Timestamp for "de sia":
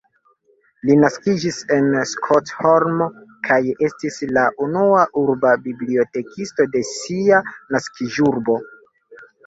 6.79-7.47